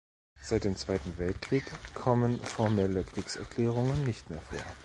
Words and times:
Seit 0.41 0.63
dem 0.63 0.75
Zweiten 0.77 1.15
Weltkrieg 1.19 1.63
kommen 1.93 2.39
formelle 2.43 3.03
Kriegserklärungen 3.03 4.03
nicht 4.03 4.31
mehr 4.31 4.41
vor. 4.41 4.59